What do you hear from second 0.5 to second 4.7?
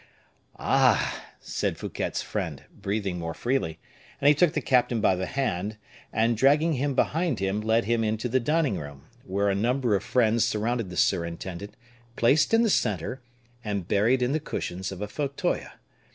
"Ah!" said Fouquet's friend, breathing more freely; and he took the